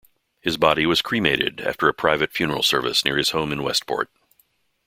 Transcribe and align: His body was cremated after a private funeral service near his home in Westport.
His 0.39 0.57
body 0.57 0.87
was 0.87 1.03
cremated 1.03 1.61
after 1.61 1.87
a 1.87 1.93
private 1.93 2.31
funeral 2.33 2.63
service 2.63 3.05
near 3.05 3.17
his 3.17 3.29
home 3.29 3.51
in 3.51 3.61
Westport. 3.61 4.09